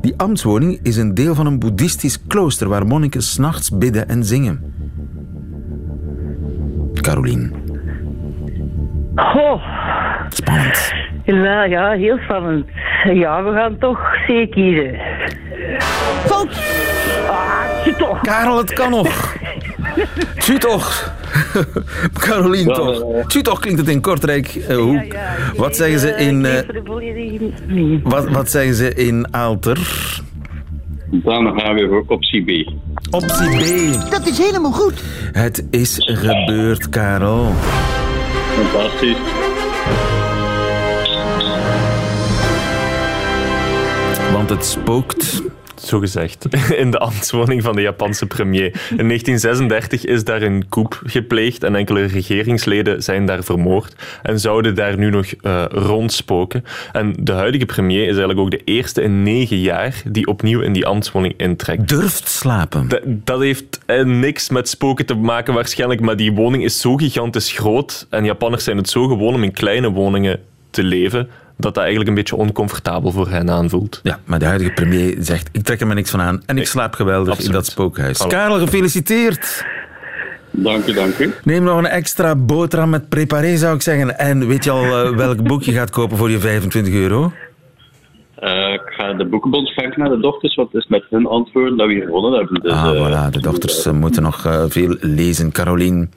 [0.00, 4.60] Die ambtswoning is een deel van een boeddhistisch klooster waar monniken s'nachts bidden en zingen.
[7.02, 7.50] Caroline.
[9.16, 9.62] Oh,
[10.28, 10.92] Spannend.
[11.24, 12.66] ja, ja, heel spannend.
[13.14, 14.96] Ja, we gaan toch C kiezen.
[16.24, 16.60] Fout.
[17.28, 18.20] Ah, toch.
[18.20, 19.36] Karel, het kan nog.
[20.38, 21.12] Tju toch.
[22.26, 23.02] Caroline Ja, toch.
[23.14, 23.26] eh.
[23.26, 24.46] Tju toch klinkt het in Kortrijk.
[24.54, 25.06] eh, hoe,
[25.56, 27.50] wat, zeggen ze in, eh, volledige...
[27.66, 28.00] Nee.
[28.04, 29.78] wat, wat zeggen ze in Aalter?
[31.10, 32.72] Dan gaan we voor optie B.
[33.12, 34.10] Optie B.
[34.10, 35.02] Dat is helemaal goed.
[35.32, 37.52] Het is gebeurd, Karel.
[38.54, 39.16] Fantastisch.
[44.32, 45.42] Want het spookt.
[45.84, 46.46] Zo gezegd,
[46.82, 48.66] in de ambtswoning van de Japanse premier.
[48.96, 54.74] In 1936 is daar een coup gepleegd en enkele regeringsleden zijn daar vermoord en zouden
[54.74, 56.64] daar nu nog eh, rondspoken.
[56.92, 60.72] En de huidige premier is eigenlijk ook de eerste in negen jaar die opnieuw in
[60.72, 61.88] die ambtswoning intrekt.
[61.88, 62.88] Durft slapen.
[62.88, 66.96] Dat, dat heeft eh, niks met spoken te maken waarschijnlijk, maar die woning is zo
[66.96, 70.40] gigantisch groot en Japanners zijn het zo gewoon om in kleine woningen
[70.70, 71.28] te leven,
[71.62, 74.00] dat dat eigenlijk een beetje oncomfortabel voor hen aanvoelt.
[74.02, 76.66] Ja, maar de huidige premier zegt, ik trek er me niks van aan en ik
[76.66, 78.22] slaap geweldig in dat spookhuis.
[78.24, 78.26] Voilà.
[78.28, 79.64] Karel, gefeliciteerd!
[80.50, 81.32] Dank u, dank u.
[81.44, 84.18] Neem nog een extra boterham met preparé, zou ik zeggen.
[84.18, 87.32] En weet je al eh, welk boek je gaat kopen voor je 25 euro?
[88.34, 91.76] Eh, ik ga de boekenbond schenken naar de dochters, want het is met hun antwoorden
[91.76, 92.62] dat we hier gewonnen hebben.
[92.62, 95.52] Dus, Ah, eh, voilà, de dochters moeten nog veel lezen.
[95.52, 96.12] Carolien,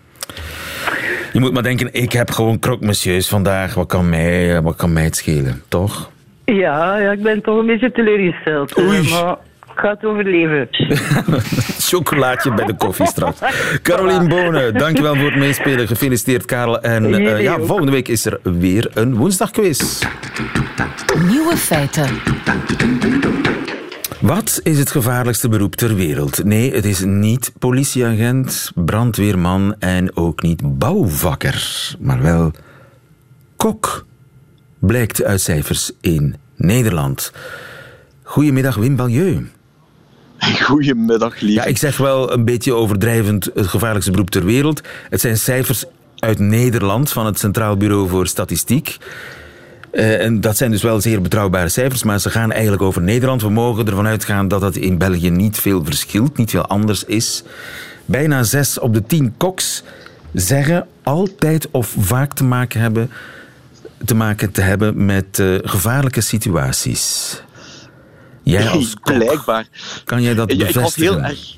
[1.36, 3.74] je moet maar denken, ik heb gewoon croque-monsieurs vandaag.
[3.74, 6.10] Wat kan, mij, wat kan mij het schelen, toch?
[6.46, 8.74] Ja, ja, ik ben toch een beetje teleurgesteld.
[8.74, 9.10] eh, Oei.
[9.10, 9.32] Maar
[9.64, 10.68] ik ga het overleven.
[11.90, 13.40] Chocolaatje bij de koffie straks.
[13.82, 15.88] Carolien Bonen, dankjewel voor het meespelen.
[15.88, 16.82] Gefeliciteerd, Karel.
[16.82, 20.04] En eh, ja, volgende week is er weer een woensdagquiz.
[21.28, 22.08] Nieuwe feiten.
[24.26, 26.44] Wat is het gevaarlijkste beroep ter wereld?
[26.44, 32.52] Nee, het is niet politieagent, brandweerman en ook niet bouwvakker, maar wel
[33.56, 34.06] kok.
[34.80, 37.32] Blijkt uit cijfers in Nederland.
[38.24, 39.48] Goedemiddag, Wim Balieu.
[40.62, 41.56] Goedemiddag, lief.
[41.56, 44.82] Ja, ik zeg wel een beetje overdrijvend het gevaarlijkste beroep ter wereld.
[45.10, 45.86] Het zijn cijfers
[46.20, 48.98] uit Nederland van het Centraal Bureau voor Statistiek.
[49.96, 53.42] Eh, en dat zijn dus wel zeer betrouwbare cijfers, maar ze gaan eigenlijk over Nederland.
[53.42, 57.44] We mogen ervan uitgaan dat het in België niet veel verschilt, niet veel anders is.
[58.06, 59.84] Bijna zes op de tien koks
[60.34, 63.12] zeggen altijd of vaak te maken, hebben,
[64.06, 67.42] te, maken te hebben met eh, gevaarlijke situaties.
[68.44, 69.68] Jij als kok, Blijkbaar.
[70.04, 71.14] kan jij dat Ja, ik was bevestigen?
[71.14, 71.58] heel erg.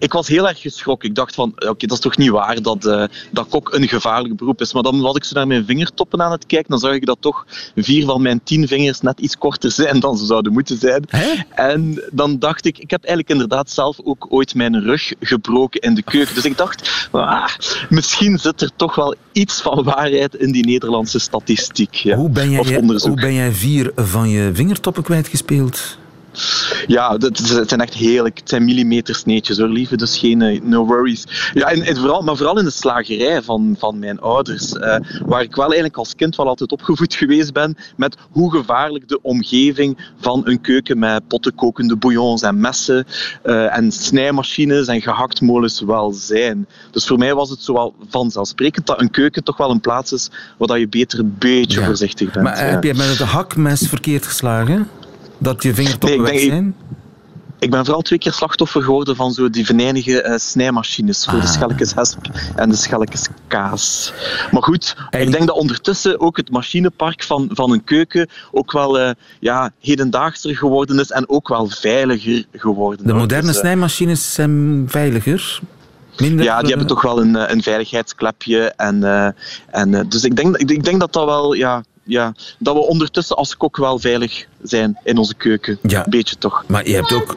[0.00, 1.08] Ik was heel erg geschrokken.
[1.08, 4.36] Ik dacht van, oké, dat is toch niet waar dat, eh, dat kok een gevaarlijk
[4.36, 4.72] beroep is.
[4.72, 7.16] Maar dan was ik zo naar mijn vingertoppen aan het kijken, dan zag ik dat
[7.20, 11.04] toch vier van mijn tien vingers net iets korter zijn dan ze zouden moeten zijn.
[11.08, 11.28] Hè?
[11.54, 15.94] En dan dacht ik, ik heb eigenlijk inderdaad zelf ook ooit mijn rug gebroken in
[15.94, 16.34] de keuken.
[16.34, 17.48] Dus ik dacht, ah,
[17.88, 21.94] misschien zit er toch wel iets van waarheid in die Nederlandse statistiek.
[21.94, 22.16] Ja.
[22.16, 23.10] Hoe, ben jij, Of onderzoek.
[23.10, 25.98] hoe ben jij vier van je vingertoppen kwijtgespeeld?
[26.86, 28.38] Ja, dat, het zijn echt heerlijk.
[28.38, 29.96] Het zijn millimetersneetjes hoor, lieve.
[29.96, 31.50] Dus geen eh, no worries.
[31.54, 34.72] Ja, en, en vooral, maar vooral in de slagerij van, van mijn ouders.
[34.72, 37.76] eh, waar ik wel eigenlijk als kind wel altijd opgevoed geweest ben.
[37.96, 43.06] Met hoe gevaarlijk de omgeving van een keuken met pottenkokende bouillons en messen.
[43.42, 46.66] eh, en snijmachines en gehaktmolens wel zijn.
[46.90, 50.30] Dus voor mij was het zowel vanzelfsprekend dat een keuken toch wel een plaats is
[50.58, 51.86] waar dat je beter een beetje Ja.
[51.86, 52.44] voorzichtig bent.
[52.44, 52.70] Maar ja.
[52.70, 54.88] heb je met het hakmes verkeerd geslagen?
[55.42, 56.74] Dat je vingertoppen Nee, weg zijn?
[57.58, 61.46] Ik ben vooral twee keer slachtoffer geworden van zo die venijnige eh, snijmachines voor de
[61.46, 61.52] Ah.
[61.52, 62.18] schelkeshesp
[62.56, 64.12] en de schelkeskaas.
[64.50, 68.98] Maar goed, ik denk dat ondertussen ook het machinepark van, van een keuken ook wel
[68.98, 73.06] eh, ja, hedendaagser geworden is en ook wel veiliger geworden.
[73.06, 75.60] De moderne Dus, eh, snijmachines zijn veiliger?
[76.18, 78.72] Minder, ja, die hebben toch wel een, een veiligheidsklepje.
[78.76, 79.04] En,
[79.70, 81.52] en, dus ik denk, ik, ik denk dat dat wel...
[81.52, 85.78] Ja, ja, dat we ondertussen als kok wel veilig zijn in onze keuken.
[85.82, 86.06] Ja.
[86.08, 86.64] Beetje toch.
[86.66, 87.36] Maar je hebt ook...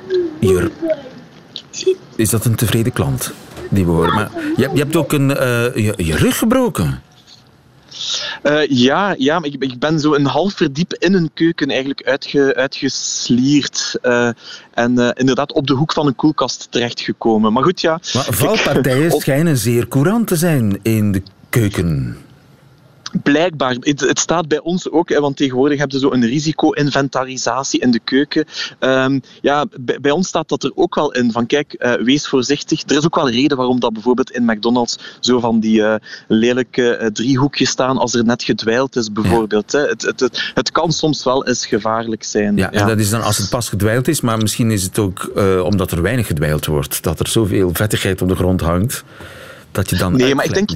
[2.15, 3.31] Is dat een tevreden klant?
[3.69, 4.13] Die we horen.
[4.13, 7.01] Maar je, hebt- je hebt ook een, eh, je, je rug gebroken.
[8.41, 12.55] Eh, ja, ja ik, ik ben zo een half verdiep in een keuken eigenlijk uitge,
[12.55, 13.97] uitgeslierd.
[14.01, 14.29] eh,
[14.73, 17.53] en inderdaad op de hoek van een koelkast terechtgekomen.
[17.53, 17.99] Maar goed, ja.
[18.13, 22.17] Maar valpartijen Op- schijnen zeer courant te zijn in de keuken.
[23.23, 27.79] Blijkbaar, het, het staat bij ons ook, hè, want tegenwoordig hebben ze zo een risico-inventarisatie
[27.79, 28.45] in de keuken.
[28.79, 32.27] Ehm, ja, bij, bij ons staat dat er ook wel in, van kijk, eh, wees
[32.27, 32.83] voorzichtig.
[32.87, 35.95] Er is ook wel reden waarom dat bijvoorbeeld in McDonald's zo van die eh,
[36.27, 39.71] lelijke eh, driehoekjes staan als er net gedwijld is, bijvoorbeeld.
[39.71, 39.79] Hè.
[39.79, 42.57] Het, het, het, kan soms wel eens gevaarlijk zijn.
[42.57, 45.31] Ja, en dat is dan als het pas gedwijld is, maar misschien is het ook
[45.63, 47.03] omdat er weinig gedwijld wordt.
[47.03, 49.03] Dat er zoveel vettigheid op de grond hangt,
[49.71, 50.15] dat je dan...
[50.15, 50.69] Nee, maar ik denk...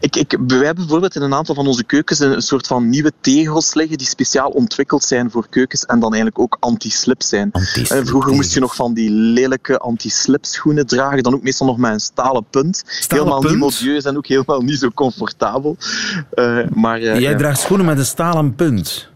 [0.00, 2.88] Ik, ik, wij hebben bijvoorbeeld in een aantal van onze keukens een, een soort van
[2.88, 7.50] nieuwe tegels liggen die speciaal ontwikkeld zijn voor keukens en dan eigenlijk ook anti-slip zijn.
[7.52, 11.76] Eh, vroeger moest je nog van die lelijke anti-slip schoenen dragen, dan ook meestal nog
[11.76, 12.82] met een stalen punt.
[12.86, 13.52] Stalen helemaal punt?
[13.52, 15.76] niet modieus en ook helemaal niet zo comfortabel.
[16.30, 19.14] Eh, maar, eh, Jij draagt schoenen met een stalen punt.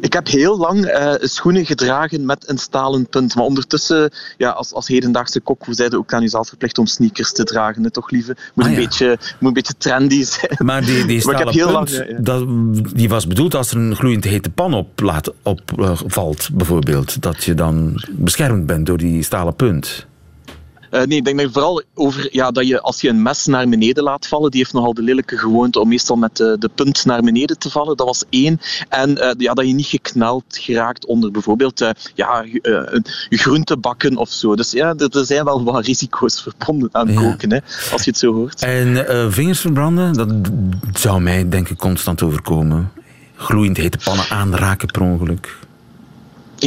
[0.00, 3.34] Ik heb heel lang eh, schoenen gedragen met een stalen punt.
[3.34, 6.86] Maar ondertussen, ja, als, als hedendaagse kok, hoe zei je ook aan jezelf verplicht om
[6.86, 7.82] sneakers te dragen?
[7.82, 8.36] Hè, toch, lieve?
[8.54, 8.84] Moet, Ah, een ja.
[8.86, 10.56] beetje, moet een beetje trendy zijn.
[10.58, 12.18] Maar die, die stalen punt, lang, ja, ja.
[12.20, 12.46] Dat,
[12.96, 17.22] die was bedoeld als er een gloeiend hete pan op, laat, op eh, valt, bijvoorbeeld.
[17.22, 20.06] Dat je dan beschermd bent door die stalen punt.
[20.94, 23.68] Eh, nee, ik denk dat vooral over ja, dat je als je een mes naar
[23.68, 27.04] beneden laat vallen, die heeft nogal de lelijke gewoonte om meestal met de, de punt
[27.04, 27.96] naar beneden te vallen.
[27.96, 28.60] Dat was één.
[28.88, 33.04] En eh, ja, dat je niet gekneld geraakt onder bijvoorbeeld eh, ja, eh, een
[33.38, 34.56] groentebakken of zo.
[34.56, 37.20] Dus ja, er, er zijn wel wat risico's verbonden aan Ja.
[37.20, 37.58] koken, hè,
[37.92, 38.62] als je het zo hoort.
[38.62, 40.28] En eh, vingers verbranden, dat
[41.00, 42.90] zou mij denk ik constant overkomen.
[43.36, 45.56] gloeiend hete pannen aanraken per ongeluk.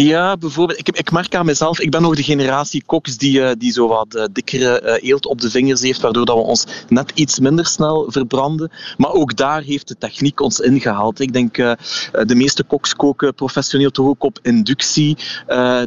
[0.03, 0.79] Ja, bijvoorbeeld.
[0.79, 3.87] Ik, ik merk aan mezelf, ik ben nog de generatie koks die, uh, die zo
[3.87, 7.39] wat uh, dikkere uh, eelt op de vingers heeft, waardoor dat we ons net iets
[7.39, 8.71] minder snel verbranden.
[8.97, 11.19] Maar ook daar heeft de techniek ons ingehaald.
[11.19, 15.17] Ik denk, de meeste koks koken professioneel toch ook op inductie.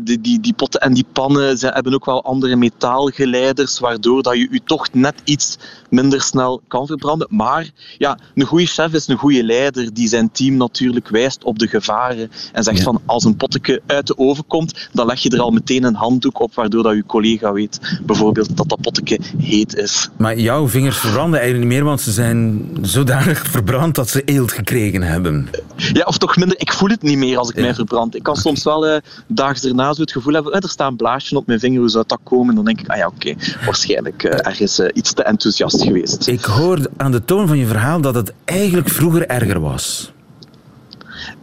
[0.02, 4.34] die, die, die potten en die pannen ze hebben ook wel andere metaalgeleiders, waardoor dat
[4.34, 5.58] je je toch net iets
[5.90, 7.26] minder snel kan verbranden.
[7.30, 11.58] Maar ja, een goede chef is een goede leider die zijn team natuurlijk wijst op
[11.58, 12.84] de gevaren en zegt ja.
[12.84, 15.94] van als een potteke uit de oven komt, dan leg je er al meteen een
[15.94, 20.08] handdoek op, waardoor dat je collega weet bijvoorbeeld dat dat potteke heet is.
[20.16, 24.52] Maar jouw vingers verbranden eigenlijk niet meer, want ze zijn zodanig verbrand dat ze eelt
[24.52, 25.48] gekregen hebben.
[25.92, 26.60] Ja, of toch minder.
[26.60, 27.62] Ik voel het niet meer als ik ja.
[27.62, 28.14] mij verbrand.
[28.14, 28.44] Ik kan okay.
[28.44, 31.60] soms wel uh, daags erna zo het gevoel hebben, er staat een blaasje op mijn
[31.60, 32.54] vinger, hoe zou dat komen?
[32.54, 36.26] Dan denk ik, ah ja, oké, okay, waarschijnlijk uh, ergens uh, iets te enthousiast geweest.
[36.26, 40.12] Ik hoor aan de toon van je verhaal dat het eigenlijk vroeger erger was.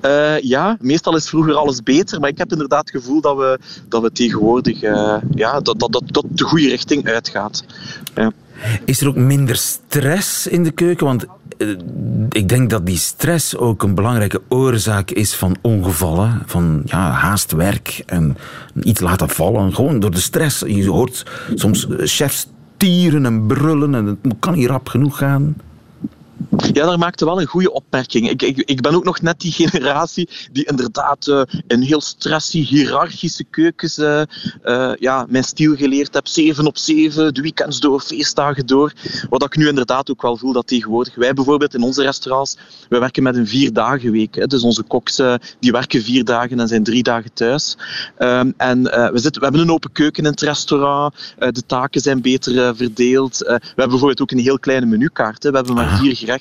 [0.06, 3.60] Uh, ja, meestal is vroeger alles beter, maar ik heb inderdaad het gevoel dat we,
[3.90, 7.64] dat we tegenwoordig uh, ja, dat, dat, dat, dat de goede richting uitgaat.
[8.86, 11.06] Is er ook minder stress in de keuken?
[11.06, 11.26] Want
[11.58, 11.78] uh,
[12.30, 17.52] ik denk dat die stress ook een belangrijke oorzaak is van ongevallen, van ja, haast
[17.52, 18.38] werk en
[18.82, 19.74] iets laten vallen.
[19.74, 20.60] Gewoon door de stress.
[20.60, 25.56] Je hoort soms chefs tieren en brullen en het kan niet rap genoeg gaan.
[26.74, 28.30] Ja, daar maakte wel een goede opmerking.
[28.30, 32.62] Ik, ik, ik ben ook nog net die generatie die inderdaad uh, in heel stressy,
[32.64, 34.22] hiërarchische keukens uh,
[34.64, 36.28] uh, ja, mijn stijl geleerd heb.
[36.28, 38.94] Zeven op zeven, de weekends door, feestdagen door.
[39.30, 41.16] Wat ik nu inderdaad ook wel voel dat tegenwoordig.
[41.16, 42.58] Wij bijvoorbeeld in onze restaurants,
[42.90, 44.36] wij werken met een vier dagen week.
[44.36, 44.48] Hè.
[44.48, 45.22] Dus onze koks
[45.60, 47.78] die werken vier dagen en zijn drie dagen thuis.
[48.20, 51.16] Um, en we, zitten, we hebben een open keuken in het restaurant.
[51.38, 53.38] de taken zijn beter verdeeld.
[53.38, 55.44] we hebben bijvoorbeeld ook een heel kleine menukaart.
[55.44, 55.50] Hè.
[55.50, 56.37] We hebben maar vier gerechten,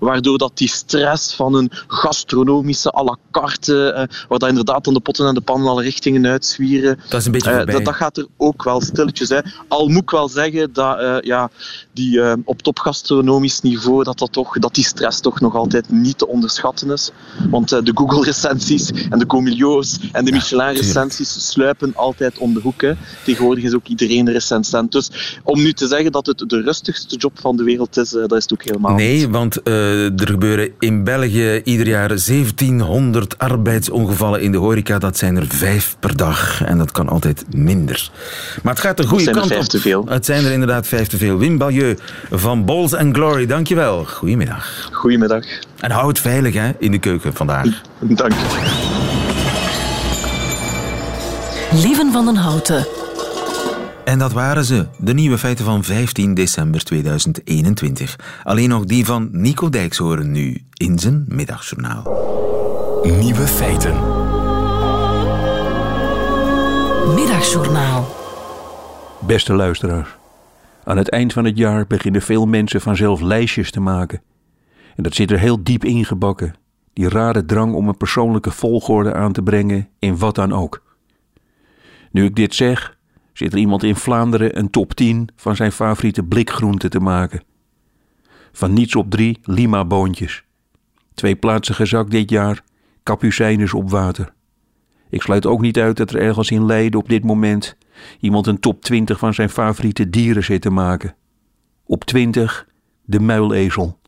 [0.00, 4.94] waardoor dat die stress van een gastronomische à la carte, uh, waar dat inderdaad dan
[4.94, 7.94] de potten en de pannen alle richtingen uitzwieren, dat, is een beetje uh, dat, dat,
[7.94, 9.28] gaat er ook wel stilletjes.
[9.28, 9.40] Hè.
[9.68, 11.50] Al moet ik wel zeggen dat uh, ja,
[11.92, 16.28] die, op topgastronomisch niveau, dat, dat, toch, dat die stress toch nog altijd niet te
[16.28, 17.10] onderschatten is.
[17.50, 22.80] Want de Google-recensies en de Comilio's en de Michelin-recensies sluipen altijd om de hoek.
[22.80, 22.92] Hè.
[23.24, 24.92] Tegenwoordig is ook iedereen recensent.
[24.92, 28.32] Dus om nu te zeggen dat het de rustigste job van de wereld is, dat
[28.32, 34.40] is het ook helemaal Nee, want uh, er gebeuren in België ieder jaar 1700 arbeidsongevallen
[34.40, 34.98] in de horeca.
[34.98, 36.64] Dat zijn er vijf per dag.
[36.64, 38.10] En dat kan altijd minder.
[38.62, 39.62] Maar het gaat de goede kant op.
[39.62, 40.04] Te veel.
[40.08, 41.38] Het zijn er inderdaad vijf te veel.
[41.38, 41.96] Wim Balieu
[42.30, 44.04] van Balls and Glory, dankjewel.
[44.04, 44.88] Goedemiddag.
[44.92, 45.44] Goedemiddag.
[45.80, 47.82] En hou het veilig hè, in de keuken vandaag.
[47.98, 48.32] Dank.
[51.72, 52.95] Lieven van den Houten.
[54.06, 58.18] En dat waren ze, de nieuwe feiten van 15 december 2021.
[58.44, 62.02] Alleen nog die van Nico Dijkshoorn nu in zijn middagjournaal.
[63.02, 63.94] Nieuwe feiten.
[67.14, 68.06] Middagjournaal.
[69.20, 70.16] Beste luisteraars.
[70.84, 74.22] Aan het eind van het jaar beginnen veel mensen vanzelf lijstjes te maken.
[74.96, 76.54] En dat zit er heel diep ingebakken.
[76.92, 80.82] Die rare drang om een persoonlijke volgorde aan te brengen in wat dan ook.
[82.10, 82.95] Nu ik dit zeg,
[83.36, 87.42] zit er iemand in Vlaanderen een top 10 van zijn favoriete blikgroenten te maken.
[88.52, 90.44] Van niets op drie Lima-boontjes.
[91.14, 92.62] Twee plaatsen gezakt dit jaar,
[93.02, 94.32] kapucijners op water.
[95.10, 97.76] Ik sluit ook niet uit dat er ergens in Leiden op dit moment
[98.20, 101.14] iemand een top 20 van zijn favoriete dieren zit te maken.
[101.84, 102.68] Op 20
[103.04, 103.98] de muilezel.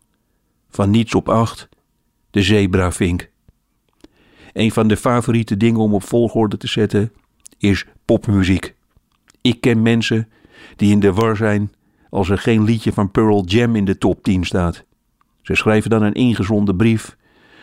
[0.69, 1.69] Van niets op 8
[2.31, 3.31] de zebravink.
[4.53, 7.13] Een van de favoriete dingen om op volgorde te zetten
[7.59, 8.77] is popmuziek.
[9.41, 10.29] Ik ken mensen
[10.77, 11.73] die in de war zijn
[12.11, 14.85] als er geen liedje van Pearl Jam in de top 10 staat.
[15.43, 17.17] Ze schrijven dan een ingezonden brief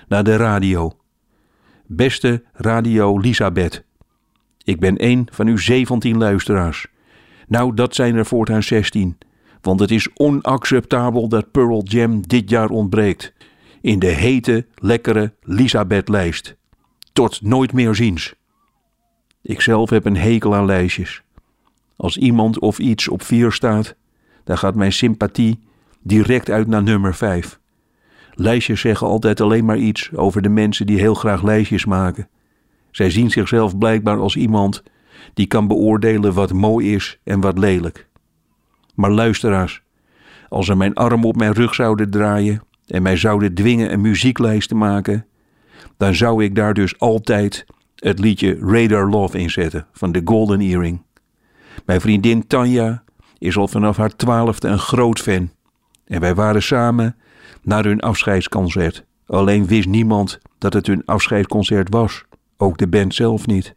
[0.07, 0.97] naar de radio.
[1.85, 3.83] Beste Radio Elisabeth,
[4.63, 6.87] ik ben één van uw 17 luisteraars.
[7.47, 9.17] Nou, dat zijn er voortaan 16,
[9.61, 13.33] want het is onacceptabel dat Pearl Jam dit jaar ontbreekt.
[13.81, 16.55] In de hete, lekkere Elisabeth-lijst.
[17.13, 18.35] Tot nooit meer ziens.
[19.41, 21.24] Ikzelf heb een hekel aan lijstjes.
[21.95, 23.95] Als iemand of iets op 4 staat,
[24.43, 25.59] dan gaat mijn sympathie
[26.01, 27.59] direct uit naar nummer 5.
[28.33, 32.27] Lijstjes zeggen altijd alleen maar iets over de mensen die heel graag lijstjes maken.
[32.91, 34.83] Zij zien zichzelf blijkbaar als iemand
[35.33, 38.07] die kan beoordelen wat mooi is en wat lelijk.
[38.95, 39.81] Maar luisteraars,
[40.49, 44.69] als ze mijn arm op mijn rug zouden draaien en mij zouden dwingen een muzieklijst
[44.69, 45.25] te maken,
[45.97, 47.65] dan zou ik daar dus altijd
[47.95, 51.01] het liedje Radar Love in zetten van The Golden Earring.
[51.85, 53.03] Mijn vriendin Tanja
[53.37, 55.49] is al vanaf haar twaalfde een groot fan.
[56.05, 57.15] En wij waren samen
[57.61, 62.23] naar hun afscheidsconcert Alleen wist niemand dat het hun afscheidsconcert was,
[62.57, 63.75] ook de band zelf niet.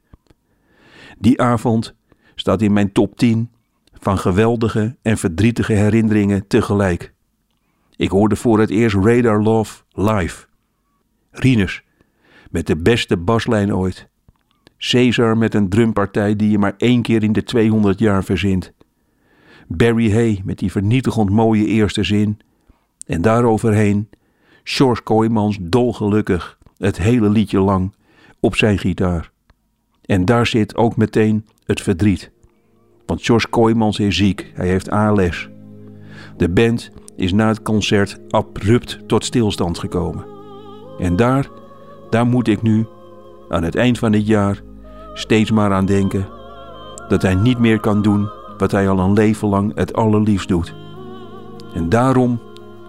[1.18, 1.94] Die avond
[2.34, 3.50] staat in mijn top 10
[3.92, 7.14] van geweldige en verdrietige herinneringen tegelijk.
[7.96, 10.46] Ik hoorde voor het eerst Radar Love live.
[11.30, 11.82] Rinus,
[12.50, 14.07] met de beste baslijn ooit.
[14.78, 18.72] Caesar met een drumpartij die je maar één keer in de 200 jaar verzint.
[19.68, 22.38] Barry Hay met die vernietigend mooie eerste zin.
[23.06, 24.08] En daaroverheen
[24.64, 27.94] Sjors Kooijmans dolgelukkig het hele liedje lang
[28.40, 29.30] op zijn gitaar.
[30.04, 32.30] En daar zit ook meteen het verdriet.
[33.06, 35.48] Want Sjors Kooijmans is ziek, hij heeft ALS.
[36.36, 40.26] De band is na het concert abrupt tot stilstand gekomen.
[40.98, 41.48] En daar,
[42.10, 42.86] daar moet ik nu,
[43.48, 44.62] aan het eind van dit jaar,
[45.18, 46.26] steeds maar aan denken
[47.08, 50.74] dat hij niet meer kan doen wat hij al een leven lang het allerliefst doet.
[51.74, 52.40] En daarom,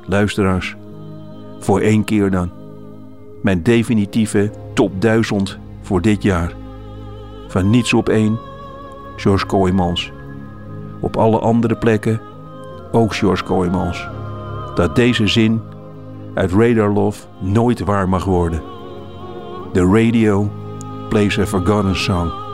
[0.06, 0.76] luisteraars,
[1.60, 2.50] voor één keer dan,
[3.42, 6.54] mijn definitieve top 1000 voor dit jaar.
[7.48, 8.40] Van niets op één,
[9.16, 10.12] George Kooijmans.
[11.02, 12.22] Op alle andere plekken
[12.92, 14.08] ook George Kooijmans.
[14.76, 15.62] Dat deze zin
[16.34, 18.62] uit Radar Love nooit waar mag worden.
[19.74, 20.50] The radio
[21.10, 22.49] plays a forgotten song.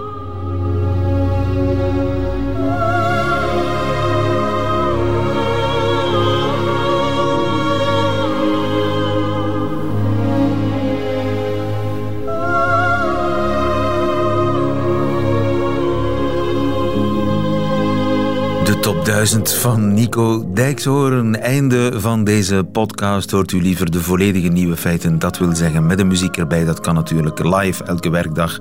[19.06, 21.36] 1000 van Nico Dijkshoorn.
[21.40, 23.32] Einde van deze podcast.
[23.32, 25.20] Hoort u liever de volledige nieuwe feiten?
[25.20, 26.66] Dat wil zeggen met de muziek erbij.
[26.66, 28.60] Dat kan natuurlijk live elke werkdag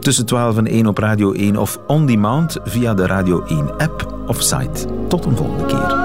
[0.00, 4.22] tussen 12 en 1 op Radio 1 of on demand via de Radio 1 app
[4.26, 4.86] of site.
[5.08, 5.99] Tot een volgende keer.